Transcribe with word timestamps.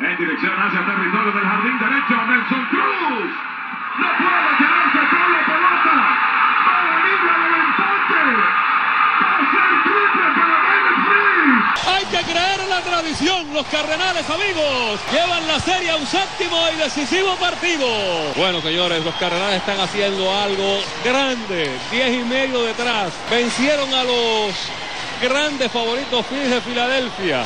En 0.00 0.16
dirección 0.16 0.54
hacia 0.56 0.80
territorio 0.86 1.30
del 1.30 1.44
jardín 1.44 1.78
derecho, 1.78 2.16
Nelson 2.24 2.64
Cruz. 2.72 3.30
No 4.00 4.08
puede 4.16 4.50
quedarse 4.56 5.00
con 5.12 5.28
la 5.28 5.42
pelota. 5.44 5.96
Para 6.64 6.92
libre 7.04 7.34
del 7.36 7.54
empate. 7.60 8.24
Pasa 9.20 9.60
el 9.68 9.76
triple 9.84 10.26
para 10.40 10.56
David 10.64 10.98
Freeze. 11.04 11.90
Hay 11.92 12.04
que 12.06 12.32
creer 12.32 12.60
la 12.70 12.80
tradición. 12.80 13.52
Los 13.52 13.66
Cardenales, 13.66 14.24
amigos, 14.30 15.00
llevan 15.12 15.46
la 15.46 15.60
serie 15.60 15.90
a 15.90 15.96
un 15.96 16.06
séptimo 16.06 16.56
y 16.74 16.76
decisivo 16.78 17.36
partido. 17.36 17.86
Bueno, 18.36 18.62
señores, 18.62 19.04
los 19.04 19.14
Cardenales 19.16 19.56
están 19.56 19.80
haciendo 19.80 20.34
algo 20.34 20.80
grande. 21.04 21.70
Diez 21.90 22.22
y 22.22 22.24
medio 22.24 22.62
detrás. 22.62 23.12
Vencieron 23.30 23.92
a 23.92 24.02
los 24.04 24.54
grandes 25.20 25.70
favoritos 25.70 26.24
Phillies 26.24 26.50
de 26.52 26.60
Filadelfia. 26.62 27.44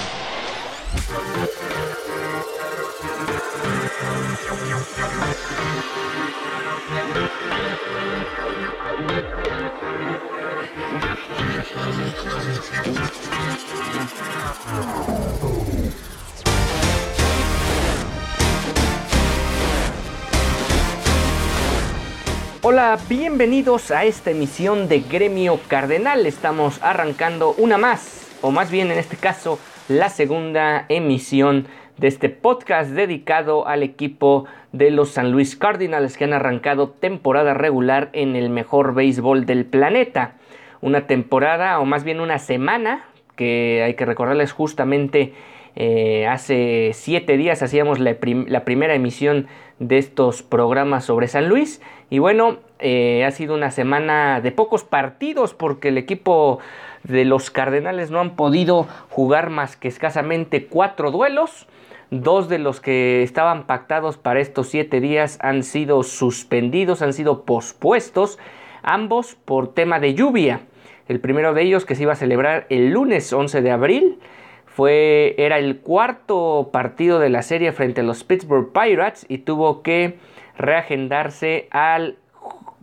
Hola, 22.66 22.98
bienvenidos 23.08 23.90
a 23.90 24.04
esta 24.04 24.30
emisión 24.30 24.88
de 24.88 25.00
Gremio 25.00 25.60
Cardenal. 25.68 26.24
Estamos 26.24 26.82
arrancando 26.82 27.54
una 27.58 27.78
más, 27.78 28.26
o 28.40 28.50
más 28.50 28.70
bien 28.70 28.90
en 28.90 28.98
este 28.98 29.16
caso, 29.16 29.58
la 29.88 30.08
segunda 30.08 30.86
emisión 30.88 31.66
de 31.98 32.08
este 32.08 32.28
podcast 32.28 32.90
dedicado 32.90 33.68
al 33.68 33.82
equipo 33.82 34.46
de 34.72 34.90
los 34.90 35.10
San 35.10 35.30
Luis 35.30 35.56
Cardinals 35.56 36.16
que 36.16 36.24
han 36.24 36.32
arrancado 36.32 36.88
temporada 36.88 37.54
regular 37.54 38.08
en 38.12 38.34
el 38.34 38.50
mejor 38.50 38.94
béisbol 38.94 39.46
del 39.46 39.66
planeta. 39.66 40.36
Una 40.80 41.06
temporada, 41.06 41.78
o 41.80 41.84
más 41.84 42.02
bien 42.04 42.20
una 42.20 42.38
semana, 42.38 43.04
que 43.36 43.82
hay 43.84 43.94
que 43.94 44.06
recordarles 44.06 44.52
justamente 44.52 45.34
eh, 45.76 46.26
hace 46.28 46.92
siete 46.94 47.36
días 47.36 47.62
hacíamos 47.62 47.98
la, 47.98 48.14
primera 48.14 48.94
emisión 48.94 49.48
de 49.80 49.98
estos 49.98 50.42
programas 50.42 51.04
sobre 51.04 51.28
San 51.28 51.48
Luis. 51.48 51.82
Y 52.10 52.18
bueno, 52.20 52.58
eh, 52.86 53.24
ha 53.24 53.30
sido 53.30 53.54
una 53.54 53.70
semana 53.70 54.42
de 54.42 54.52
pocos 54.52 54.84
partidos 54.84 55.54
porque 55.54 55.88
el 55.88 55.96
equipo 55.96 56.58
de 57.02 57.24
los 57.24 57.50
Cardenales 57.50 58.10
no 58.10 58.20
han 58.20 58.36
podido 58.36 58.86
jugar 59.08 59.48
más 59.48 59.78
que 59.78 59.88
escasamente 59.88 60.66
cuatro 60.66 61.10
duelos. 61.10 61.66
Dos 62.10 62.50
de 62.50 62.58
los 62.58 62.82
que 62.82 63.22
estaban 63.22 63.66
pactados 63.66 64.18
para 64.18 64.40
estos 64.40 64.68
siete 64.68 65.00
días 65.00 65.38
han 65.40 65.62
sido 65.62 66.02
suspendidos, 66.02 67.00
han 67.00 67.14
sido 67.14 67.44
pospuestos, 67.44 68.38
ambos 68.82 69.34
por 69.34 69.72
tema 69.72 69.98
de 69.98 70.12
lluvia. 70.12 70.60
El 71.08 71.20
primero 71.20 71.54
de 71.54 71.62
ellos 71.62 71.86
que 71.86 71.94
se 71.94 72.02
iba 72.02 72.12
a 72.12 72.16
celebrar 72.16 72.66
el 72.68 72.90
lunes 72.90 73.32
11 73.32 73.62
de 73.62 73.70
abril 73.70 74.18
fue, 74.66 75.34
era 75.38 75.58
el 75.58 75.78
cuarto 75.78 76.68
partido 76.70 77.18
de 77.18 77.30
la 77.30 77.40
serie 77.40 77.72
frente 77.72 78.02
a 78.02 78.04
los 78.04 78.24
Pittsburgh 78.24 78.72
Pirates 78.74 79.24
y 79.26 79.38
tuvo 79.38 79.80
que 79.80 80.18
reagendarse 80.58 81.66
al 81.70 82.18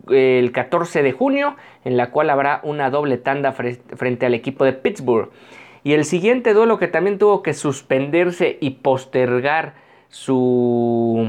el 0.10 0.52
14 0.52 1.04
de 1.04 1.12
junio, 1.12 1.56
en 1.86 1.98
la 1.98 2.12
cual 2.12 2.30
habrá 2.30 2.62
una 2.64 2.90
doble 2.90 3.18
tanda 3.18 3.52
frente 3.52 4.26
al 4.26 4.34
equipo 4.34 4.66
de 4.66 4.74
Pittsburgh. 4.74 5.30
Y 5.84 5.94
el 5.94 6.06
siguiente 6.06 6.54
duelo 6.54 6.78
que 6.78 6.88
también 6.88 7.18
tuvo 7.18 7.42
que 7.42 7.54
suspenderse 7.54 8.58
y 8.62 8.72
postergar 8.72 9.74
su, 10.10 11.28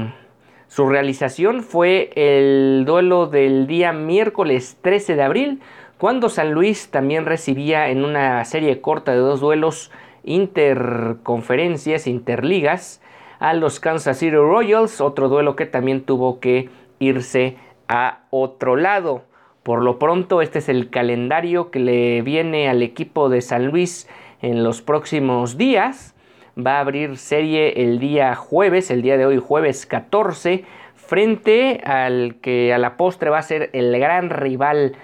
su 0.67 0.87
realización 0.87 1.63
fue 1.63 2.11
el 2.15 2.83
duelo 2.85 3.27
del 3.27 3.65
día 3.67 3.93
miércoles 3.93 4.77
13 4.81 5.15
de 5.15 5.23
abril, 5.23 5.61
cuando 5.97 6.29
San 6.29 6.51
Luis 6.51 6.89
también 6.89 7.25
recibía 7.25 7.89
en 7.89 8.03
una 8.03 8.43
serie 8.45 8.81
corta 8.81 9.13
de 9.13 9.19
dos 9.19 9.39
duelos 9.39 9.91
interconferencias, 10.23 12.07
interligas, 12.07 13.01
a 13.39 13.53
los 13.53 13.79
Kansas 13.79 14.19
City 14.19 14.35
Royals, 14.35 15.01
otro 15.01 15.27
duelo 15.27 15.55
que 15.55 15.65
también 15.65 16.03
tuvo 16.03 16.39
que 16.39 16.69
irse 16.99 17.57
a 17.87 18.19
otro 18.29 18.75
lado. 18.75 19.23
Por 19.63 19.81
lo 19.81 19.97
pronto, 19.97 20.41
este 20.41 20.59
es 20.59 20.69
el 20.69 20.89
calendario 20.89 21.71
que 21.71 21.79
le 21.79 22.21
viene 22.21 22.67
al 22.67 22.81
equipo 22.83 23.29
de 23.29 23.41
San 23.41 23.67
Luis 23.67 24.09
en 24.41 24.63
los 24.63 24.81
próximos 24.81 25.57
días. 25.57 26.15
Va 26.57 26.77
a 26.77 26.81
abrir 26.81 27.17
serie 27.17 27.81
el 27.83 27.99
día 27.99 28.35
jueves, 28.35 28.91
el 28.91 29.01
día 29.01 29.17
de 29.17 29.25
hoy 29.25 29.39
jueves 29.39 29.85
14, 29.85 30.65
frente 30.95 31.81
al 31.85 32.35
que 32.41 32.73
a 32.73 32.77
la 32.77 32.97
postre 32.97 33.29
va 33.29 33.39
a 33.39 33.43
ser 33.43 33.69
el 33.73 33.97
gran 33.97 34.29
rival 34.29 34.95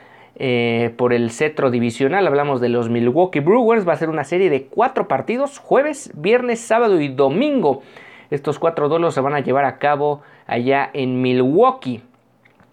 eh, 0.41 0.93
por 0.95 1.11
el 1.11 1.31
cetro 1.31 1.71
divisional. 1.71 2.25
Hablamos 2.25 2.61
de 2.61 2.69
los 2.69 2.89
Milwaukee 2.89 3.41
Brewers. 3.41 3.87
Va 3.87 3.93
a 3.93 3.97
ser 3.97 4.09
una 4.09 4.23
serie 4.23 4.49
de 4.49 4.67
cuatro 4.67 5.07
partidos, 5.07 5.57
jueves, 5.57 6.11
viernes, 6.15 6.59
sábado 6.59 7.01
y 7.01 7.09
domingo. 7.09 7.81
Estos 8.29 8.59
cuatro 8.59 8.89
duelos 8.89 9.13
se 9.13 9.21
van 9.21 9.33
a 9.33 9.41
llevar 9.41 9.65
a 9.65 9.79
cabo 9.79 10.21
allá 10.47 10.89
en 10.93 11.21
Milwaukee. 11.21 12.03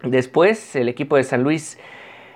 Después 0.03 0.75
el 0.75 0.89
equipo 0.89 1.17
de 1.17 1.23
San 1.23 1.43
Luis 1.43 1.79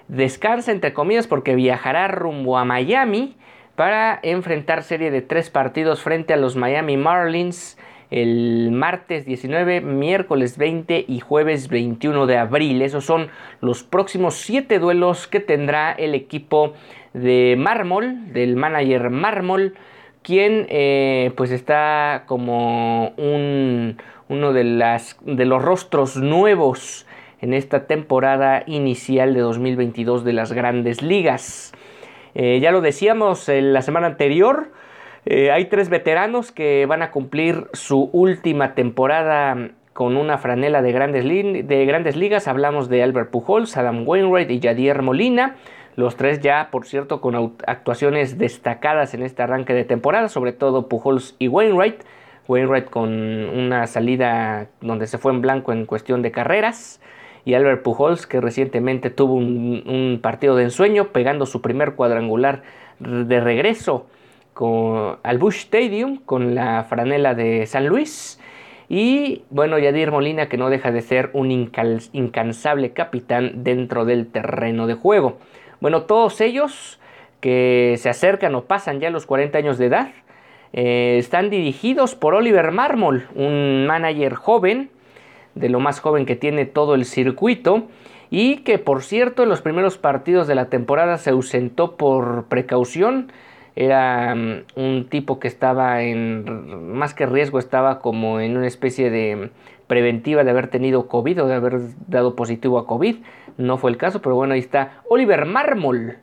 descansa 0.07 0.71
entre 0.71 0.93
comillas 0.93 1.27
porque 1.27 1.55
viajará 1.55 2.07
rumbo 2.07 2.57
a 2.57 2.65
Miami 2.65 3.35
para 3.75 4.19
enfrentar 4.23 4.83
serie 4.83 5.11
de 5.11 5.21
tres 5.21 5.49
partidos 5.49 6.01
frente 6.01 6.33
a 6.33 6.37
los 6.37 6.55
Miami 6.55 6.97
Marlins 6.97 7.77
el 8.11 8.71
martes 8.71 9.25
19, 9.25 9.79
miércoles 9.79 10.57
20 10.57 11.05
y 11.07 11.19
jueves 11.21 11.69
21 11.69 12.27
de 12.27 12.37
abril. 12.37 12.81
Esos 12.81 13.05
son 13.05 13.29
los 13.61 13.83
próximos 13.83 14.35
siete 14.35 14.79
duelos 14.79 15.27
que 15.27 15.39
tendrá 15.39 15.93
el 15.93 16.13
equipo 16.13 16.73
de 17.13 17.55
Mármol, 17.57 18.33
del 18.33 18.57
manager 18.57 19.09
Mármol, 19.09 19.75
quien 20.23 20.67
eh, 20.69 21.31
pues 21.37 21.51
está 21.51 22.25
como 22.27 23.13
un, 23.15 23.97
uno 24.27 24.51
de, 24.51 24.65
las, 24.65 25.17
de 25.21 25.45
los 25.45 25.61
rostros 25.61 26.17
nuevos 26.17 27.07
en 27.41 27.53
esta 27.53 27.87
temporada 27.87 28.63
inicial 28.67 29.33
de 29.33 29.41
2022 29.41 30.23
de 30.23 30.33
las 30.33 30.53
grandes 30.53 31.01
ligas. 31.01 31.73
Eh, 32.33 32.59
ya 32.61 32.71
lo 32.71 32.81
decíamos 32.81 33.49
en 33.49 33.73
la 33.73 33.81
semana 33.81 34.07
anterior, 34.07 34.71
eh, 35.25 35.51
hay 35.51 35.65
tres 35.65 35.89
veteranos 35.89 36.51
que 36.51 36.85
van 36.87 37.01
a 37.01 37.11
cumplir 37.11 37.67
su 37.73 38.09
última 38.11 38.73
temporada 38.73 39.71
con 39.93 40.17
una 40.17 40.37
franela 40.37 40.81
de 40.81 40.91
grandes, 40.91 41.25
de 41.25 41.85
grandes 41.85 42.15
ligas. 42.15 42.47
Hablamos 42.47 42.89
de 42.89 43.03
Albert 43.03 43.29
Pujols, 43.29 43.77
Adam 43.77 44.07
Wainwright 44.07 44.49
y 44.49 44.59
Jadier 44.59 45.01
Molina. 45.01 45.57
Los 45.95 46.15
tres 46.15 46.39
ya, 46.39 46.69
por 46.71 46.85
cierto, 46.85 47.21
con 47.21 47.55
actuaciones 47.67 48.37
destacadas 48.37 49.13
en 49.13 49.23
este 49.23 49.43
arranque 49.43 49.73
de 49.73 49.83
temporada, 49.83 50.29
sobre 50.29 50.53
todo 50.53 50.87
Pujols 50.87 51.35
y 51.37 51.49
Wainwright. 51.49 52.01
Wainwright 52.47 52.89
con 52.89 53.09
una 53.09 53.85
salida 53.87 54.67
donde 54.79 55.05
se 55.05 55.17
fue 55.17 55.31
en 55.31 55.41
blanco 55.41 55.71
en 55.71 55.85
cuestión 55.85 56.21
de 56.21 56.31
carreras. 56.31 56.99
Y 57.45 57.53
Albert 57.55 57.83
Pujols, 57.83 58.27
que 58.27 58.39
recientemente 58.39 59.09
tuvo 59.09 59.35
un 59.35 60.19
partido 60.21 60.55
de 60.55 60.63
ensueño, 60.63 61.07
pegando 61.07 61.45
su 61.45 61.61
primer 61.61 61.95
cuadrangular 61.95 62.63
de 62.99 63.39
regreso 63.39 64.05
al 65.23 65.37
Bush 65.39 65.61
Stadium 65.61 66.17
con 66.17 66.53
la 66.55 66.83
franela 66.83 67.33
de 67.33 67.65
San 67.65 67.87
Luis. 67.87 68.39
Y 68.89 69.43
bueno, 69.49 69.79
Yadir 69.79 70.11
Molina 70.11 70.49
que 70.49 70.57
no 70.57 70.69
deja 70.69 70.91
de 70.91 71.01
ser 71.01 71.29
un 71.33 71.49
incansable 71.51 72.91
capitán 72.91 73.63
dentro 73.63 74.05
del 74.05 74.27
terreno 74.27 74.85
de 74.85 74.95
juego. 74.95 75.37
Bueno, 75.79 76.03
todos 76.03 76.41
ellos 76.41 76.99
que 77.39 77.95
se 77.97 78.09
acercan 78.09 78.53
o 78.53 78.65
pasan 78.65 78.99
ya 78.99 79.09
los 79.09 79.25
40 79.25 79.57
años 79.57 79.77
de 79.77 79.85
edad, 79.87 80.09
eh, 80.73 81.15
están 81.17 81.49
dirigidos 81.49 82.15
por 82.15 82.35
Oliver 82.35 82.71
Marmol, 82.71 83.27
un 83.33 83.87
manager 83.87 84.35
joven, 84.35 84.91
de 85.55 85.69
lo 85.69 85.79
más 85.79 85.99
joven 85.99 86.25
que 86.25 86.35
tiene 86.35 86.65
todo 86.65 86.95
el 86.95 87.05
circuito, 87.05 87.87
y 88.29 88.57
que 88.57 88.79
por 88.79 89.03
cierto 89.03 89.43
en 89.43 89.49
los 89.49 89.61
primeros 89.61 89.97
partidos 89.97 90.47
de 90.47 90.55
la 90.55 90.69
temporada 90.69 91.17
se 91.17 91.31
ausentó 91.31 91.97
por 91.97 92.45
precaución 92.45 93.31
era 93.75 94.35
mm, 94.35 94.63
un 94.75 95.07
tipo 95.09 95.39
que 95.39 95.47
estaba 95.47 96.01
en, 96.01 96.93
más 96.93 97.13
que 97.13 97.25
riesgo, 97.25 97.59
estaba 97.59 97.99
como 97.99 98.39
en 98.39 98.57
una 98.57 98.67
especie 98.67 99.09
de 99.09 99.49
preventiva 99.87 100.43
de 100.43 100.51
haber 100.51 100.67
tenido 100.67 101.07
COVID 101.07 101.43
o 101.43 101.47
de 101.47 101.55
haber 101.55 101.79
dado 102.07 102.35
positivo 102.35 102.79
a 102.79 102.87
COVID. 102.87 103.17
No 103.57 103.77
fue 103.77 103.91
el 103.91 103.97
caso, 103.97 104.21
pero 104.21 104.35
bueno, 104.35 104.53
ahí 104.53 104.59
está 104.59 105.01
Oliver 105.09 105.45
Mármol 105.45 106.17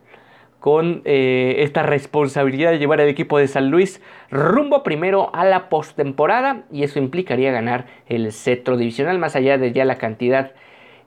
con 0.61 1.03
eh, 1.05 1.57
esta 1.59 1.83
responsabilidad 1.83 2.71
de 2.71 2.79
llevar 2.79 3.01
al 3.01 3.09
equipo 3.09 3.39
de 3.39 3.49
San 3.49 3.71
Luis 3.71 4.03
rumbo 4.31 4.83
primero 4.83 5.31
a 5.35 5.45
la 5.45 5.69
postemporada 5.69 6.65
y 6.73 6.83
eso 6.83 6.99
implicaría 6.99 7.53
ganar 7.53 7.87
el 8.07 8.33
cetro 8.33 8.77
divisional 8.77 9.19
más 9.19 9.37
allá 9.37 9.57
de 9.57 9.73
ya 9.73 9.85
la 9.85 9.99
cantidad, 9.99 10.53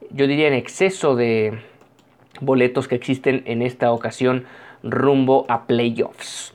yo 0.09 0.27
diría 0.27 0.47
en 0.47 0.53
exceso 0.53 1.15
de 1.15 1.59
boletos 2.39 2.87
que 2.87 2.95
existen 2.95 3.43
en 3.45 3.61
esta 3.61 3.91
ocasión 3.91 4.45
rumbo 4.83 5.45
a 5.49 5.67
playoffs. 5.67 6.53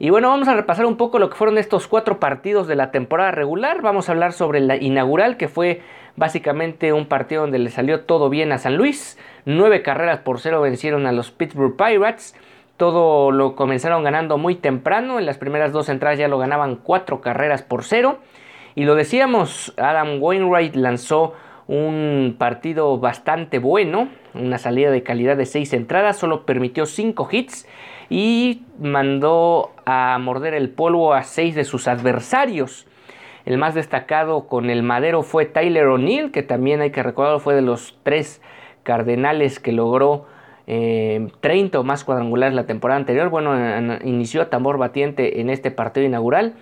Y 0.00 0.10
bueno, 0.10 0.28
vamos 0.28 0.46
a 0.46 0.54
repasar 0.54 0.86
un 0.86 0.96
poco 0.96 1.18
lo 1.18 1.28
que 1.28 1.36
fueron 1.36 1.58
estos 1.58 1.88
cuatro 1.88 2.20
partidos 2.20 2.68
de 2.68 2.76
la 2.76 2.92
temporada 2.92 3.32
regular. 3.32 3.82
Vamos 3.82 4.08
a 4.08 4.12
hablar 4.12 4.32
sobre 4.32 4.60
la 4.60 4.76
inaugural, 4.76 5.36
que 5.36 5.48
fue 5.48 5.82
básicamente 6.18 6.92
un 6.92 7.06
partido 7.06 7.42
donde 7.42 7.58
le 7.58 7.70
salió 7.70 8.00
todo 8.00 8.28
bien 8.28 8.52
a 8.52 8.58
San 8.58 8.76
Luis. 8.76 9.18
Nueve 9.44 9.82
carreras 9.82 10.20
por 10.20 10.40
cero 10.40 10.60
vencieron 10.60 11.06
a 11.06 11.12
los 11.12 11.30
Pittsburgh 11.30 11.76
Pirates. 11.76 12.34
Todo 12.76 13.30
lo 13.30 13.56
comenzaron 13.56 14.04
ganando 14.04 14.36
muy 14.36 14.56
temprano. 14.56 15.18
En 15.18 15.26
las 15.26 15.38
primeras 15.38 15.72
dos 15.72 15.88
entradas 15.88 16.18
ya 16.18 16.28
lo 16.28 16.38
ganaban 16.38 16.76
cuatro 16.76 17.20
carreras 17.20 17.62
por 17.62 17.84
cero. 17.84 18.18
Y 18.74 18.84
lo 18.84 18.94
decíamos, 18.94 19.72
Adam 19.76 20.20
Wainwright 20.20 20.74
lanzó 20.74 21.34
un 21.68 22.36
partido 22.38 22.98
bastante 22.98 23.58
bueno, 23.58 24.08
una 24.34 24.58
salida 24.58 24.90
de 24.90 25.02
calidad 25.02 25.36
de 25.36 25.46
seis 25.46 25.72
entradas, 25.74 26.16
solo 26.16 26.46
permitió 26.46 26.86
cinco 26.86 27.28
hits 27.30 27.68
y 28.08 28.62
mandó 28.80 29.72
a 29.84 30.18
morder 30.18 30.54
el 30.54 30.70
polvo 30.70 31.12
a 31.12 31.24
seis 31.24 31.54
de 31.54 31.64
sus 31.64 31.86
adversarios. 31.86 32.87
El 33.48 33.56
más 33.56 33.74
destacado 33.74 34.46
con 34.46 34.68
el 34.68 34.82
madero 34.82 35.22
fue 35.22 35.46
Tyler 35.46 35.86
O'Neill, 35.86 36.32
que 36.32 36.42
también 36.42 36.82
hay 36.82 36.90
que 36.90 37.02
recordar 37.02 37.40
fue 37.40 37.54
de 37.54 37.62
los 37.62 37.96
tres 38.02 38.42
cardenales 38.82 39.58
que 39.58 39.72
logró 39.72 40.26
30 40.66 40.68
eh, 40.68 41.70
o 41.80 41.82
más 41.82 42.04
cuadrangulares 42.04 42.54
la 42.54 42.66
temporada 42.66 43.00
anterior. 43.00 43.30
Bueno, 43.30 43.54
inició 44.04 44.42
a 44.42 44.50
tambor 44.50 44.76
batiente 44.76 45.40
en 45.40 45.48
este 45.48 45.70
partido 45.70 46.04
inaugural, 46.04 46.56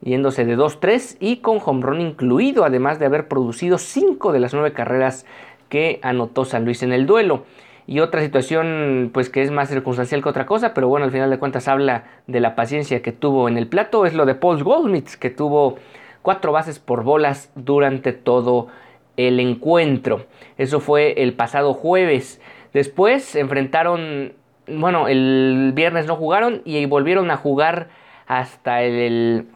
yéndose 0.00 0.44
de 0.44 0.56
2-3 0.58 1.18
y 1.20 1.36
con 1.36 1.60
home 1.64 2.02
incluido, 2.02 2.64
además 2.64 2.98
de 2.98 3.06
haber 3.06 3.28
producido 3.28 3.78
5 3.78 4.32
de 4.32 4.40
las 4.40 4.54
9 4.54 4.72
carreras 4.72 5.26
que 5.68 6.00
anotó 6.02 6.44
San 6.44 6.64
Luis 6.64 6.82
en 6.82 6.92
el 6.92 7.06
duelo. 7.06 7.44
Y 7.86 8.00
otra 8.00 8.20
situación, 8.22 9.10
pues 9.14 9.30
que 9.30 9.42
es 9.42 9.52
más 9.52 9.68
circunstancial 9.68 10.20
que 10.20 10.30
otra 10.30 10.46
cosa, 10.46 10.74
pero 10.74 10.88
bueno, 10.88 11.06
al 11.06 11.12
final 11.12 11.30
de 11.30 11.38
cuentas 11.38 11.68
habla 11.68 12.06
de 12.26 12.40
la 12.40 12.56
paciencia 12.56 13.02
que 13.02 13.12
tuvo 13.12 13.48
en 13.48 13.56
el 13.56 13.68
plato, 13.68 14.04
es 14.04 14.14
lo 14.14 14.26
de 14.26 14.34
Paul 14.34 14.64
Goldschmidt, 14.64 15.10
que 15.20 15.30
tuvo 15.30 15.76
cuatro 16.24 16.50
bases 16.50 16.80
por 16.80 17.04
bolas 17.04 17.52
durante 17.54 18.12
todo 18.12 18.66
el 19.16 19.38
encuentro. 19.38 20.26
Eso 20.58 20.80
fue 20.80 21.22
el 21.22 21.34
pasado 21.34 21.72
jueves. 21.72 22.40
Después 22.72 23.36
enfrentaron, 23.36 24.32
bueno, 24.66 25.06
el 25.06 25.70
viernes 25.72 26.06
no 26.06 26.16
jugaron 26.16 26.62
y 26.64 26.84
volvieron 26.86 27.30
a 27.30 27.36
jugar 27.36 27.90
hasta 28.26 28.82
el, 28.82 29.46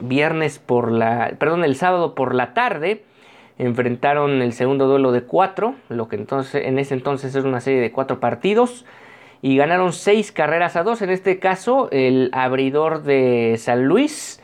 viernes 0.00 0.58
por 0.58 0.90
la, 0.90 1.34
perdón, 1.38 1.64
el 1.64 1.76
sábado 1.76 2.14
por 2.14 2.34
la 2.34 2.54
tarde 2.54 3.04
enfrentaron 3.58 4.42
el 4.42 4.52
segundo 4.52 4.86
duelo 4.88 5.12
de 5.12 5.22
cuatro, 5.22 5.74
lo 5.88 6.08
que 6.08 6.16
entonces, 6.16 6.66
en 6.66 6.78
ese 6.78 6.94
entonces 6.94 7.34
es 7.34 7.44
una 7.44 7.60
serie 7.60 7.80
de 7.80 7.92
cuatro 7.92 8.18
partidos, 8.18 8.84
y 9.40 9.56
ganaron 9.56 9.92
seis 9.92 10.32
carreras 10.32 10.76
a 10.76 10.84
dos. 10.84 11.02
En 11.02 11.10
este 11.10 11.38
caso, 11.38 11.88
el 11.90 12.30
abridor 12.32 13.02
de 13.02 13.56
San 13.58 13.84
Luis 13.84 14.41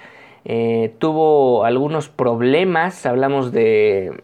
eh, 0.49 0.95
tuvo 0.99 1.65
algunos 1.65 2.09
problemas. 2.09 3.07
Hablamos 3.07 3.53
de 3.53 4.23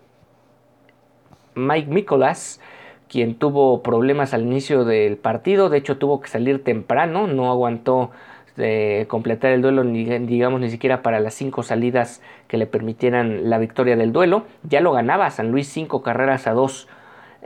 Mike 1.54 1.90
Nicolas, 1.90 2.60
quien 3.08 3.36
tuvo 3.36 3.82
problemas 3.82 4.34
al 4.34 4.42
inicio 4.42 4.84
del 4.84 5.18
partido. 5.18 5.68
De 5.68 5.78
hecho, 5.78 5.98
tuvo 5.98 6.20
que 6.20 6.28
salir 6.28 6.64
temprano, 6.64 7.26
no 7.26 7.50
aguantó 7.50 8.10
de 8.56 9.06
completar 9.08 9.52
el 9.52 9.62
duelo, 9.62 9.84
ni, 9.84 10.04
digamos 10.04 10.60
ni 10.60 10.70
siquiera 10.70 11.02
para 11.02 11.20
las 11.20 11.34
cinco 11.34 11.62
salidas 11.62 12.22
que 12.48 12.56
le 12.56 12.66
permitieran 12.66 13.50
la 13.50 13.58
victoria 13.58 13.96
del 13.96 14.12
duelo. 14.12 14.44
Ya 14.62 14.80
lo 14.80 14.92
ganaba 14.92 15.30
San 15.30 15.50
Luis 15.50 15.68
cinco 15.68 16.02
carreras 16.02 16.46
a 16.46 16.52
dos 16.52 16.88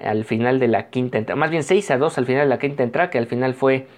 al 0.01 0.25
final 0.25 0.61
de 0.61 0.69
la 0.69 0.91
quinta 0.91 1.19
entrada, 1.19 1.37
más 1.41 1.51
bien 1.51 1.65
seis 1.65 1.91
a 1.91 1.99
dos 1.99 2.19
al 2.19 2.27
final 2.27 2.43
de 2.43 2.49
la 2.49 2.59
quinta 2.61 2.85
entrada, 2.85 3.11
que 3.11 3.19
al 3.19 3.27
final 3.27 3.55
fue 3.55 3.89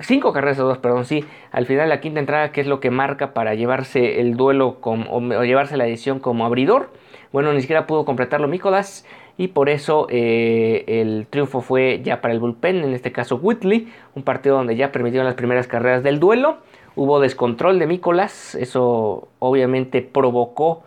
cinco 0.00 0.32
carreras 0.32 0.58
a 0.58 0.62
dos, 0.62 0.78
perdón, 0.78 1.04
sí, 1.04 1.24
al 1.50 1.66
final 1.66 1.88
la 1.88 2.00
quinta 2.00 2.20
entrada, 2.20 2.52
que 2.52 2.60
es 2.60 2.66
lo 2.66 2.80
que 2.80 2.90
marca 2.90 3.32
para 3.34 3.54
llevarse 3.54 4.20
el 4.20 4.36
duelo 4.36 4.78
o, 4.80 5.20
llevarse 5.42 5.76
la 5.76 5.86
edición 5.86 6.20
como 6.20 6.46
abridor. 6.46 6.90
Bueno, 7.32 7.52
ni 7.52 7.60
siquiera 7.60 7.86
pudo 7.86 8.04
completarlo 8.04 8.48
Nicolás 8.48 9.06
y 9.36 9.48
por 9.48 9.68
eso 9.68 10.06
eh, 10.10 10.84
el 10.86 11.26
triunfo 11.30 11.60
fue 11.60 12.00
ya 12.02 12.20
para 12.20 12.34
el 12.34 12.40
bullpen, 12.40 12.84
en 12.84 12.92
este 12.92 13.12
caso 13.12 13.36
Whitley, 13.36 13.92
un 14.14 14.22
partido 14.22 14.56
donde 14.56 14.76
ya 14.76 14.92
permitieron 14.92 15.26
las 15.26 15.34
primeras 15.34 15.66
carreras 15.66 16.02
del 16.02 16.18
duelo. 16.18 16.58
Hubo 16.96 17.20
descontrol 17.20 17.78
de 17.78 17.86
Nicolás, 17.86 18.54
eso 18.56 19.28
obviamente 19.38 20.02
provocó 20.02 20.82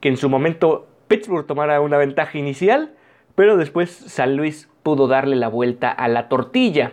que 0.00 0.08
en 0.08 0.16
su 0.16 0.28
momento 0.28 0.86
Pittsburgh 1.08 1.46
tomara 1.46 1.80
una 1.80 1.98
ventaja 1.98 2.38
inicial, 2.38 2.92
pero 3.34 3.56
después 3.56 3.90
San 3.90 4.36
Luis 4.36 4.68
pudo 4.82 5.08
darle 5.08 5.36
la 5.36 5.48
vuelta 5.48 5.90
a 5.90 6.08
la 6.08 6.28
tortilla. 6.28 6.92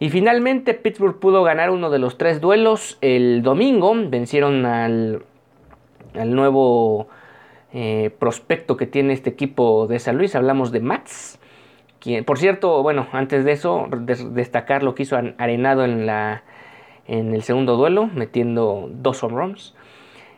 Y 0.00 0.08
finalmente 0.08 0.72
Pittsburgh 0.72 1.20
pudo 1.20 1.42
ganar 1.42 1.70
uno 1.70 1.90
de 1.90 1.98
los 1.98 2.16
tres 2.16 2.40
duelos 2.40 2.96
el 3.02 3.42
domingo, 3.42 3.92
vencieron 3.94 4.64
al, 4.64 5.24
al 6.14 6.34
nuevo 6.34 7.06
eh, 7.74 8.10
prospecto 8.18 8.78
que 8.78 8.86
tiene 8.86 9.12
este 9.12 9.28
equipo 9.28 9.86
de 9.86 9.98
San 9.98 10.16
Luis. 10.16 10.34
Hablamos 10.34 10.72
de 10.72 10.80
Mats. 10.80 11.38
Quien, 11.98 12.24
por 12.24 12.38
cierto, 12.38 12.82
bueno, 12.82 13.08
antes 13.12 13.44
de 13.44 13.52
eso, 13.52 13.88
destacar 14.30 14.82
lo 14.82 14.94
que 14.94 15.02
hizo 15.02 15.18
Arenado 15.36 15.84
en, 15.84 16.06
la, 16.06 16.44
en 17.06 17.34
el 17.34 17.42
segundo 17.42 17.76
duelo, 17.76 18.06
metiendo 18.06 18.88
dos 18.90 19.22
home 19.22 19.36
runs. 19.36 19.76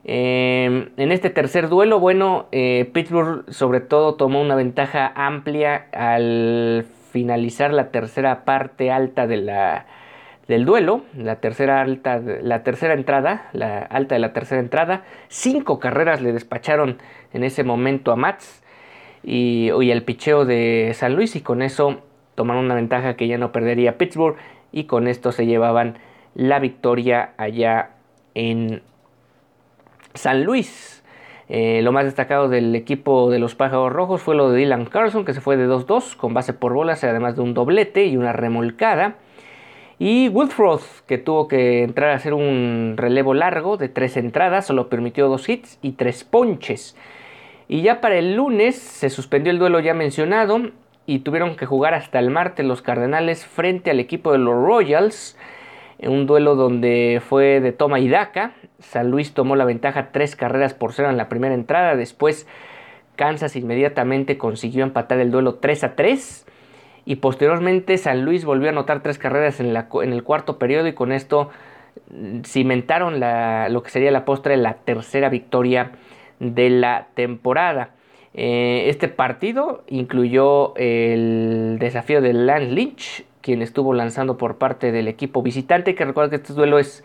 Em, 0.03 0.89
en 0.97 1.13
este 1.13 1.31
tercer 1.31 1.69
duelo, 1.69 2.01
bueno, 2.01 2.49
eh, 2.51 2.91
Pittsburgh 2.93 3.45
sobre 3.53 3.79
todo 3.79 4.17
tomó 4.17 4.41
una 4.41 4.57
ventaja 4.57 5.13
amplia 5.15 5.87
al 5.93 6.85
finalizar 7.13 7.73
la 7.73 7.91
tercera 7.91 8.45
parte 8.45 8.91
alta 8.91 9.27
del 9.27 10.65
duelo, 10.65 11.03
la 11.15 11.37
tercera, 11.37 11.83
alta, 11.83 12.19
la 12.19 12.63
tercera 12.63 12.95
entrada, 12.95 13.51
la 13.53 13.79
alta 13.79 14.15
de 14.15 14.19
la 14.19 14.33
tercera 14.33 14.61
entrada. 14.61 15.05
Cinco 15.29 15.79
carreras 15.79 16.23
le 16.23 16.33
despacharon 16.33 16.99
en 17.35 17.45
ese 17.45 17.65
momento 17.65 18.13
a 18.13 18.17
Mats 18.17 18.63
y, 19.23 19.71
y 19.71 19.91
el 19.91 20.03
picheo 20.03 20.47
de 20.47 20.93
San 20.95 21.15
Luis 21.15 21.37
y 21.37 21.43
con 21.43 21.61
eso 21.61 22.01
tomaron 22.35 22.65
una 22.65 22.75
ventaja 22.75 23.15
que 23.15 23.29
ya 23.29 23.37
no 23.37 23.53
perdería 23.53 23.99
Pittsburgh 23.99 24.37
y 24.73 24.85
con 24.85 25.07
esto 25.07 25.33
se 25.33 25.45
llevaban 25.45 25.99
la 26.35 26.59
victoria 26.61 27.35
allá 27.37 27.91
en 28.35 28.83
San 30.15 30.45
Luis. 30.45 31.02
Eh, 31.49 31.81
lo 31.83 31.93
más 31.93 32.05
destacado 32.05 32.49
del 32.49 32.75
equipo 32.75 33.31
de 33.31 33.39
los 33.39 33.55
Pájaros 33.55 33.93
Rojos 33.93 34.23
fue 34.23 34.35
lo 34.35 34.51
de 34.51 34.59
Dylan 34.59 34.87
Carlson, 34.87 35.25
que 35.25 35.35
se 35.35 35.41
fue 35.41 35.57
de 35.57 35.69
2-2 35.69 36.17
con 36.17 36.35
base 36.35 36.53
por 36.53 36.73
bolas, 36.73 37.05
además 37.05 37.37
de 37.37 37.43
un 37.43 37.55
doblete 37.55 38.07
y 38.07 38.17
una 38.17 38.33
remolcada. 38.33 39.17
Y 39.99 40.29
Woodfroth, 40.31 41.07
que 41.07 41.19
tuvo 41.19 41.47
que 41.47 41.83
entrar 41.83 42.11
a 42.11 42.15
hacer 42.15 42.35
un 42.35 42.95
relevo 42.97 43.35
largo 43.35 43.77
de 43.77 43.89
tres 43.89 44.17
entradas, 44.17 44.67
solo 44.67 44.89
permitió 44.89 45.29
dos 45.29 45.49
hits 45.49 45.79
y 45.83 45.93
tres 45.93 46.25
ponches. 46.25 46.97
Y 47.69 47.83
ya 47.83 48.01
para 48.01 48.17
el 48.17 48.35
lunes 48.35 48.77
se 48.77 49.11
suspendió 49.11 49.53
el 49.53 49.59
duelo 49.59 49.79
ya 49.81 49.95
mencionado 49.95 50.61
y 51.07 51.21
tuvieron 51.21 51.57
que 51.57 51.67
jugar 51.67 51.95
hasta 51.95 52.19
el 52.19 52.31
martes 52.31 52.67
los 52.67 52.83
Cardenales 52.83 53.47
frente 53.47 53.91
al 53.91 54.01
equipo 54.01 54.33
de 54.33 54.39
los 54.39 54.55
Royals. 54.55 55.37
En 56.03 56.11
un 56.11 56.27
duelo 56.27 56.57
donde 56.57 57.23
fue 57.27 57.61
de 57.61 57.73
toma 57.73 58.01
y 58.01 58.09
daca. 58.09 58.53
San 58.81 59.11
Luis 59.11 59.33
tomó 59.33 59.57
la 59.57 59.65
ventaja 59.65 60.11
tres 60.13 60.37
carreras 60.37 60.75
por 60.75 60.93
cero 60.93 61.09
en 61.09 61.17
la 61.17 61.29
primera 61.29 61.55
entrada. 61.55 61.97
Después 61.97 62.47
Kansas 63.17 63.57
inmediatamente 63.57 64.37
consiguió 64.37 64.85
empatar 64.85 65.21
el 65.21 65.31
duelo 65.31 65.55
3 65.55 65.85
a 65.85 65.95
3 65.95 66.47
y 67.05 67.17
posteriormente 67.17 67.99
San 67.99 68.25
Luis 68.25 68.45
volvió 68.45 68.69
a 68.69 68.73
anotar 68.73 69.03
tres 69.03 69.19
carreras 69.19 69.61
en, 69.61 69.77
el 69.77 70.23
cuarto 70.23 70.59
periodo 70.59 70.87
y 70.89 70.95
con 70.95 71.13
esto 71.13 71.51
mm, 72.11 72.43
cimentaron 72.43 73.21
lo 73.73 73.83
que 73.83 73.91
sería 73.91 74.11
la 74.11 74.25
postre 74.25 74.57
la 74.57 74.75
tercera 74.75 75.29
victoria 75.29 75.93
de 76.39 76.71
la 76.71 77.09
temporada. 77.15 77.91
Eh, 78.35 78.85
este 78.89 79.09
partido 79.09 79.85
incluyó 79.89 80.75
el 80.77 81.77
desafío 81.79 82.21
de 82.21 82.33
Lance 82.33 82.71
Lynch, 82.71 83.25
quien 83.43 83.61
estuvo 83.61 83.93
lanzando 83.93 84.39
por 84.39 84.57
parte 84.57 84.93
del 84.93 85.09
equipo 85.09 85.43
visitante, 85.43 85.95
que 85.95 86.05
recuerda 86.05 86.31
que 86.31 86.37
este 86.37 86.55
duelo 86.55 86.79
es 86.79 87.05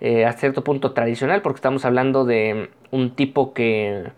eh, 0.00 0.24
a 0.24 0.32
cierto 0.32 0.64
punto 0.64 0.92
tradicional 0.92 1.42
porque 1.42 1.58
estamos 1.58 1.84
hablando 1.84 2.24
de 2.24 2.70
un 2.90 3.14
tipo 3.14 3.54
que 3.54 4.10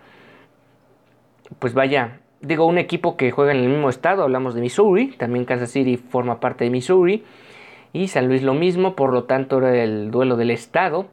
pues 1.58 1.74
vaya 1.74 2.20
digo, 2.40 2.66
un 2.66 2.78
equipo 2.78 3.16
que 3.16 3.30
juega 3.30 3.52
en 3.52 3.58
el 3.58 3.68
mismo 3.68 3.88
estado, 3.88 4.22
hablamos 4.22 4.54
de 4.54 4.60
Missouri, 4.60 5.08
también 5.16 5.44
Kansas 5.44 5.70
City 5.70 5.96
forma 5.96 6.40
parte 6.40 6.64
de 6.64 6.70
Missouri, 6.70 7.24
y 7.92 8.08
San 8.08 8.28
Luis 8.28 8.42
lo 8.42 8.54
mismo, 8.54 8.94
por 8.94 9.12
lo 9.12 9.24
tanto 9.24 9.58
era 9.58 9.82
el 9.82 10.10
duelo 10.10 10.36
del 10.36 10.50
estado, 10.50 11.06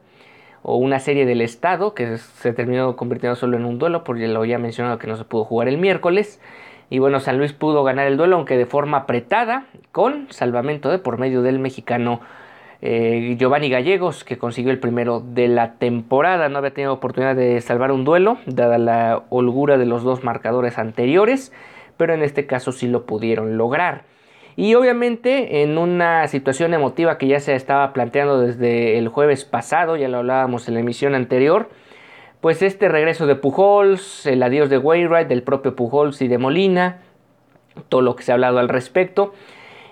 o 0.61 0.77
una 0.77 0.99
serie 0.99 1.25
del 1.25 1.41
estado, 1.41 1.93
que 1.93 2.17
se 2.17 2.53
terminó 2.53 2.95
convirtiendo 2.95 3.35
solo 3.35 3.57
en 3.57 3.65
un 3.65 3.79
duelo, 3.79 4.03
porque 4.03 4.27
lo 4.27 4.39
había 4.39 4.59
mencionado 4.59 4.97
que 4.97 5.07
no 5.07 5.15
se 5.17 5.25
pudo 5.25 5.43
jugar 5.43 5.67
el 5.67 5.77
miércoles, 5.77 6.41
y 6.89 6.99
bueno, 6.99 7.19
San 7.19 7.37
Luis 7.37 7.53
pudo 7.53 7.83
ganar 7.83 8.07
el 8.07 8.17
duelo, 8.17 8.35
aunque 8.35 8.57
de 8.57 8.65
forma 8.65 8.97
apretada, 8.97 9.65
con 9.91 10.27
salvamento 10.31 10.89
de 10.89 10.99
por 10.99 11.17
medio 11.17 11.41
del 11.41 11.59
mexicano 11.59 12.21
eh, 12.81 13.35
Giovanni 13.39 13.69
Gallegos, 13.69 14.23
que 14.23 14.37
consiguió 14.37 14.71
el 14.71 14.79
primero 14.79 15.21
de 15.21 15.47
la 15.47 15.75
temporada, 15.75 16.49
no 16.49 16.57
había 16.57 16.73
tenido 16.73 16.91
oportunidad 16.91 17.35
de 17.35 17.61
salvar 17.61 17.91
un 17.91 18.03
duelo, 18.03 18.39
dada 18.45 18.77
la 18.77 19.23
holgura 19.29 19.77
de 19.77 19.85
los 19.85 20.03
dos 20.03 20.23
marcadores 20.23 20.77
anteriores, 20.77 21.53
pero 21.95 22.13
en 22.13 22.23
este 22.23 22.45
caso 22.45 22.73
sí 22.73 22.87
lo 22.87 23.05
pudieron 23.05 23.57
lograr. 23.57 24.03
Y 24.55 24.75
obviamente 24.75 25.63
en 25.63 25.77
una 25.77 26.27
situación 26.27 26.73
emotiva 26.73 27.17
que 27.17 27.27
ya 27.27 27.39
se 27.39 27.55
estaba 27.55 27.93
planteando 27.93 28.39
desde 28.39 28.97
el 28.97 29.07
jueves 29.07 29.45
pasado, 29.45 29.95
ya 29.95 30.09
lo 30.09 30.17
hablábamos 30.17 30.67
en 30.67 30.75
la 30.75 30.81
emisión 30.81 31.15
anterior, 31.15 31.69
pues 32.43 32.61
este 32.61 32.89
regreso 32.89 33.25
de 33.25 33.37
Pujols, 33.37 34.25
el 34.25 34.43
adiós 34.43 34.69
de 34.69 34.77
Wainwright, 34.77 35.29
del 35.29 35.43
propio 35.43 35.77
Pujols 35.77 36.21
y 36.21 36.27
de 36.27 36.37
Molina, 36.37 36.97
todo 37.87 38.01
lo 38.01 38.17
que 38.17 38.23
se 38.23 38.33
ha 38.33 38.35
hablado 38.35 38.59
al 38.59 38.67
respecto. 38.67 39.33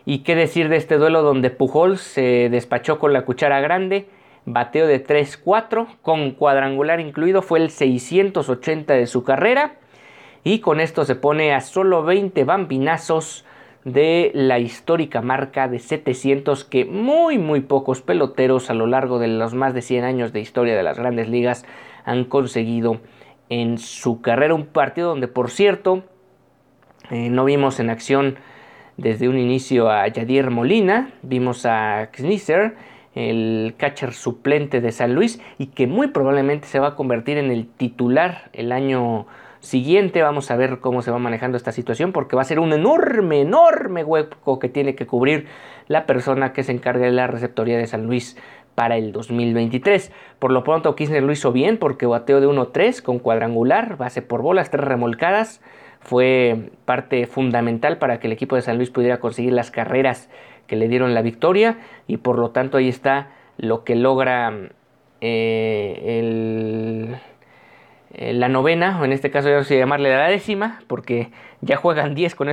Y 0.03 0.23
qué 0.23 0.35
decir 0.35 0.67
de 0.67 0.75
este 0.75 0.97
duelo 0.97 1.21
donde 1.21 1.49
Pujols 1.49 2.01
se 2.01 2.49
despachó 2.49 2.99
con 2.99 3.13
la 3.13 3.23
cuchara 3.23 3.61
grande, 3.61 4.09
bateo 4.43 4.85
de 4.85 5.01
3-4 5.01 5.95
con 6.01 6.31
cuadrangular 6.31 6.99
incluido, 6.99 7.41
fue 7.41 7.59
el 7.59 7.69
680 7.69 8.95
de 8.95 9.07
su 9.07 9.23
carrera 9.23 9.75
y 10.43 10.59
con 10.59 10.81
esto 10.81 11.05
se 11.05 11.15
pone 11.15 11.53
a 11.53 11.61
solo 11.61 12.03
20 12.03 12.43
bambinazos 12.43 13.45
de 13.85 14.29
la 14.33 14.59
histórica 14.59 15.21
marca 15.21 15.69
de 15.69 15.79
700 15.79 16.65
que 16.65 16.83
muy 16.83 17.37
muy 17.37 17.61
pocos 17.61 18.01
peloteros 18.01 18.69
a 18.69 18.73
lo 18.73 18.87
largo 18.87 19.19
de 19.19 19.29
los 19.29 19.53
más 19.53 19.73
de 19.73 19.81
100 19.81 20.03
años 20.03 20.33
de 20.33 20.41
historia 20.41 20.75
de 20.75 20.83
las 20.83 20.99
grandes 20.99 21.29
ligas 21.29 21.65
han 22.05 22.25
conseguido 22.25 23.01
en 23.49 23.77
su 23.77 24.21
carrera. 24.21 24.55
Un 24.55 24.67
partido 24.67 25.09
donde 25.09 25.27
por 25.27 25.49
cierto 25.49 26.03
eh, 27.09 27.29
no 27.29 27.45
vimos 27.45 27.79
en 27.79 27.89
acción 27.89 28.37
desde 28.97 29.27
un 29.27 29.37
inicio 29.37 29.89
a 29.89 30.07
Yadier 30.07 30.51
Molina, 30.51 31.11
vimos 31.21 31.65
a 31.65 32.09
Knisser, 32.11 32.75
el 33.15 33.73
catcher 33.77 34.13
suplente 34.13 34.79
de 34.79 34.91
San 34.91 35.13
Luis 35.13 35.41
y 35.57 35.67
que 35.67 35.87
muy 35.87 36.07
probablemente 36.07 36.67
se 36.67 36.79
va 36.79 36.89
a 36.89 36.95
convertir 36.95 37.37
en 37.37 37.51
el 37.51 37.67
titular 37.67 38.49
el 38.53 38.71
año 38.71 39.27
siguiente. 39.59 40.21
Vamos 40.21 40.51
a 40.51 40.55
ver 40.55 40.79
cómo 40.79 41.01
se 41.01 41.11
va 41.11 41.19
manejando 41.19 41.57
esta 41.57 41.71
situación 41.71 42.11
porque 42.11 42.35
va 42.35 42.41
a 42.41 42.45
ser 42.45 42.59
un 42.59 42.73
enorme, 42.73 43.41
enorme 43.41 44.03
hueco 44.03 44.59
que 44.59 44.69
tiene 44.69 44.95
que 44.95 45.07
cubrir 45.07 45.47
la 45.87 46.05
persona 46.05 46.53
que 46.53 46.63
se 46.63 46.71
encargue 46.71 47.05
de 47.05 47.11
la 47.11 47.27
receptoría 47.27 47.77
de 47.77 47.87
San 47.87 48.05
Luis 48.05 48.37
para 48.75 48.97
el 48.97 49.11
2023. 49.11 50.11
Por 50.39 50.51
lo 50.51 50.63
pronto 50.63 50.95
Kirchner 50.95 51.23
lo 51.23 51.31
hizo 51.31 51.51
bien 51.51 51.77
porque 51.77 52.05
bateó 52.05 52.41
de 52.41 52.47
1-3 52.47 53.01
con 53.01 53.19
cuadrangular, 53.19 53.97
base 53.97 54.21
por 54.21 54.41
bolas, 54.41 54.71
tres 54.71 54.83
remolcadas. 54.85 55.61
Fue 55.99 56.71
parte 56.85 57.27
fundamental 57.27 57.97
para 57.97 58.19
que 58.19 58.27
el 58.27 58.33
equipo 58.33 58.55
de 58.55 58.63
San 58.63 58.77
Luis 58.77 58.89
pudiera 58.89 59.19
conseguir 59.19 59.53
las 59.53 59.69
carreras 59.69 60.29
que 60.65 60.75
le 60.75 60.87
dieron 60.87 61.13
la 61.13 61.21
victoria 61.21 61.77
y 62.07 62.17
por 62.17 62.39
lo 62.39 62.51
tanto 62.51 62.77
ahí 62.77 62.87
está 62.87 63.29
lo 63.57 63.83
que 63.83 63.95
logra 63.95 64.51
eh, 65.21 67.19
eh, 68.13 68.33
la 68.33 68.49
novena, 68.49 68.99
o 68.99 69.05
en 69.05 69.11
este 69.11 69.31
caso 69.31 69.49
yo 69.49 69.63
sé 69.63 69.77
llamarle 69.77 70.09
la 70.09 70.27
décima, 70.27 70.81
porque 70.87 71.29
ya 71.61 71.77
juegan 71.77 72.15
10 72.15 72.35
con, 72.35 72.49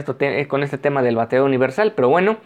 con 0.48 0.62
este 0.62 0.78
tema 0.78 1.02
del 1.02 1.16
bateo 1.16 1.44
universal, 1.44 1.94
pero 1.96 2.08
bueno, 2.08 2.36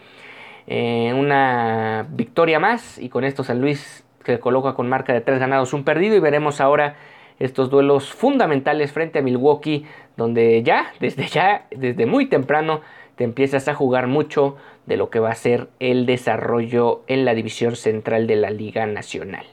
una 0.67 2.07
victoria 2.09 2.59
más 2.59 2.97
y 2.97 3.09
con 3.09 3.23
esto 3.23 3.43
San 3.43 3.59
Luis 3.59 4.03
se 4.25 4.39
coloca 4.39 4.73
con 4.73 4.87
marca 4.87 5.13
de 5.13 5.21
3 5.21 5.39
ganados, 5.39 5.73
un 5.73 5.83
perdido 5.83 6.15
y 6.15 6.19
veremos 6.19 6.61
ahora 6.61 6.95
estos 7.39 7.69
duelos 7.69 8.11
fundamentales 8.11 8.91
frente 8.91 9.19
a 9.19 9.21
Milwaukee, 9.21 9.85
donde 10.15 10.63
ya, 10.63 10.93
desde 10.99 11.27
ya, 11.27 11.65
desde 11.71 12.05
muy 12.05 12.27
temprano, 12.27 12.81
te 13.15 13.23
empiezas 13.23 13.67
a 13.67 13.73
jugar 13.73 14.07
mucho 14.07 14.55
de 14.85 14.97
lo 14.97 15.09
que 15.09 15.19
va 15.19 15.31
a 15.31 15.35
ser 15.35 15.69
el 15.79 16.05
desarrollo 16.05 17.03
en 17.07 17.25
la 17.25 17.33
división 17.33 17.75
central 17.75 18.27
de 18.27 18.35
la 18.35 18.49
Liga 18.49 18.85
Nacional. 18.85 19.45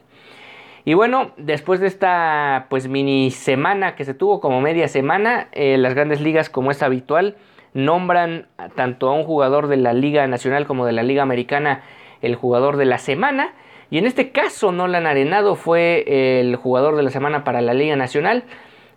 Y 0.84 0.94
bueno, 0.94 1.32
después 1.36 1.80
de 1.80 1.86
esta 1.86 2.66
pues 2.70 2.88
mini 2.88 3.30
semana 3.30 3.96
que 3.96 4.04
se 4.04 4.14
tuvo 4.14 4.40
como 4.40 4.60
media 4.60 4.88
semana, 4.88 5.48
eh, 5.52 5.76
las 5.76 5.94
grandes 5.94 6.20
ligas 6.20 6.48
como 6.48 6.70
es 6.70 6.82
habitual 6.82 7.36
nombran 7.74 8.48
tanto 8.74 9.08
a 9.08 9.14
un 9.14 9.24
jugador 9.24 9.68
de 9.68 9.76
la 9.76 9.92
Liga 9.92 10.26
Nacional 10.26 10.66
como 10.66 10.86
de 10.86 10.92
la 10.92 11.02
Liga 11.02 11.22
Americana 11.22 11.82
el 12.22 12.34
jugador 12.34 12.76
de 12.76 12.84
la 12.84 12.98
semana. 12.98 13.54
Y 13.90 13.98
en 13.98 14.06
este 14.06 14.30
caso 14.30 14.72
Nolan 14.72 15.06
Arenado 15.06 15.56
fue 15.56 16.40
el 16.40 16.56
jugador 16.56 16.96
de 16.96 17.02
la 17.02 17.10
semana 17.10 17.44
para 17.44 17.60
la 17.60 17.74
Liga 17.74 17.96
Nacional. 17.96 18.44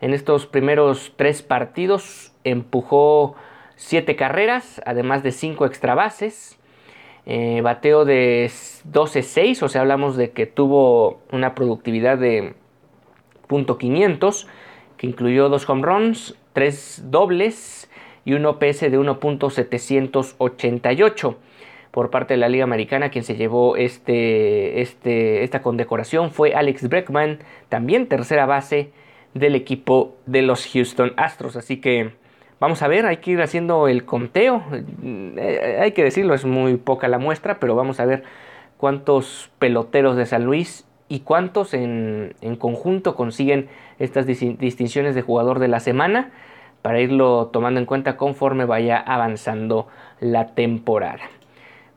En 0.01 0.13
estos 0.13 0.45
primeros 0.45 1.13
tres 1.15 1.41
partidos 1.41 2.33
empujó 2.43 3.35
siete 3.75 4.15
carreras, 4.15 4.81
además 4.85 5.23
de 5.23 5.31
cinco 5.31 5.65
extra 5.65 5.95
bases. 5.95 6.59
Eh, 7.25 7.61
bateo 7.63 8.03
de 8.03 8.51
12.6, 8.91 9.63
o 9.63 9.69
sea, 9.69 9.79
hablamos 9.79 10.17
de 10.17 10.31
que 10.31 10.45
tuvo 10.45 11.21
una 11.31 11.55
productividad 11.55 12.17
de 12.17 12.53
.500, 13.47 14.45
que 14.97 15.07
incluyó 15.07 15.47
dos 15.47 15.69
home 15.69 15.83
runs, 15.83 16.37
tres 16.51 17.01
dobles 17.05 17.89
y 18.25 18.33
un 18.33 18.45
OPS 18.45 18.81
de 18.81 18.99
1.788 18.99 21.35
por 21.91 22.09
parte 22.09 22.33
de 22.33 22.37
la 22.37 22.49
Liga 22.49 22.63
Americana. 22.63 23.09
Quien 23.09 23.23
se 23.23 23.35
llevó 23.35 23.75
este, 23.75 24.81
este, 24.81 25.43
esta 25.43 25.61
condecoración 25.61 26.31
fue 26.31 26.55
Alex 26.55 26.89
Breckman, 26.89 27.39
también 27.69 28.07
tercera 28.07 28.45
base 28.45 28.91
del 29.33 29.55
equipo 29.55 30.15
de 30.25 30.41
los 30.41 30.65
Houston 30.67 31.13
Astros. 31.17 31.55
Así 31.55 31.77
que 31.77 32.11
Vamos 32.63 32.81
a 32.81 32.87
ver, 32.87 33.05
hay 33.05 33.17
que 33.17 33.31
ir 33.31 33.41
haciendo 33.41 33.89
el 33.89 34.05
conteo. 34.05 34.63
Eh, 35.03 35.79
hay 35.81 35.91
que 35.91 36.01
decirlo, 36.01 36.33
es 36.33 36.45
muy 36.45 36.77
poca 36.77 37.09
la 37.09 37.17
muestra, 37.17 37.59
pero 37.59 37.75
vamos 37.75 37.99
a 37.99 38.05
ver 38.05 38.23
cuántos 38.77 39.51
peloteros 39.59 40.15
de 40.15 40.25
San 40.25 40.45
Luis 40.45 40.87
y 41.09 41.19
cuántos 41.19 41.73
en, 41.73 42.33
conjunto 42.59 43.15
consiguen 43.15 43.67
estas 43.99 44.25
distinciones 44.25 45.13
de 45.13 45.21
jugador 45.21 45.59
de 45.59 45.67
la 45.67 45.81
semana 45.81 46.31
para 46.83 46.99
irlo 46.99 47.47
tomando 47.47 47.79
en 47.79 47.87
cuenta 47.87 48.17
conforme 48.17 48.65
vaya 48.65 48.99
avanzando 48.99 49.87
la 50.19 50.47
temporada. 50.53 51.23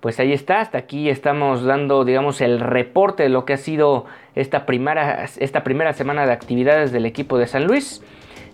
Pues 0.01 0.21
ahí 0.21 0.33
está, 0.33 0.61
hasta 0.61 0.79
aquí 0.79 1.11
estamos 1.11 1.65
dando, 1.65 2.05
digamos, 2.05 2.41
el 2.41 2.61
reporte 2.61 3.25
de 3.25 3.29
lo 3.29 3.45
que 3.45 3.55
ha 3.55 3.57
sido 3.57 4.07
esta 4.37 4.65
primera, 4.65 5.25
esta 5.39 5.65
primera 5.65 5.93
semana 5.93 6.25
de 6.25 6.33
actividades 6.33 6.93
del 6.93 7.05
equipo 7.05 7.37
de 7.37 7.49
San 7.49 7.67
Luis. 7.67 8.03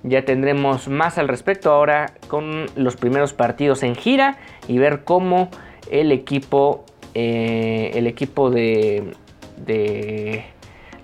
Ya 0.02 0.24
tendremos 0.24 0.88
más 0.88 1.18
al 1.18 1.28
respecto 1.28 1.70
ahora 1.70 2.14
con 2.28 2.66
los 2.74 2.96
primeros 2.96 3.34
partidos 3.34 3.82
en 3.82 3.94
gira 3.94 4.38
y 4.66 4.78
ver 4.78 5.04
cómo 5.04 5.50
el 5.90 6.10
equipo, 6.10 6.86
eh, 7.14 7.90
el 7.94 8.06
equipo 8.06 8.50
de, 8.50 9.12
de 9.58 10.44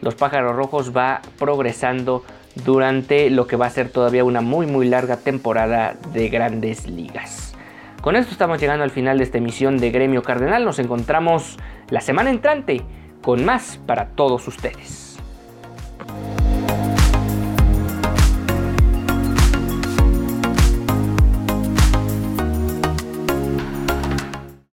los 0.00 0.14
pájaros 0.14 0.56
rojos 0.56 0.96
va 0.96 1.20
progresando 1.38 2.24
durante 2.64 3.30
lo 3.30 3.46
que 3.46 3.56
va 3.56 3.66
a 3.66 3.70
ser 3.70 3.90
todavía 3.90 4.24
una 4.24 4.40
muy 4.40 4.66
muy 4.66 4.88
larga 4.88 5.18
temporada 5.18 5.96
de 6.12 6.28
grandes 6.28 6.86
ligas. 6.86 7.54
Con 8.00 8.16
esto 8.16 8.32
estamos 8.32 8.60
llegando 8.60 8.84
al 8.84 8.90
final 8.90 9.18
de 9.18 9.24
esta 9.24 9.38
emisión 9.38 9.78
de 9.78 9.90
Gremio 9.90 10.22
Cardenal. 10.22 10.64
Nos 10.64 10.78
encontramos 10.78 11.56
la 11.90 12.00
semana 12.00 12.30
entrante 12.30 12.82
con 13.22 13.44
más 13.44 13.80
para 13.86 14.10
todos 14.10 14.46
ustedes. 14.46 14.97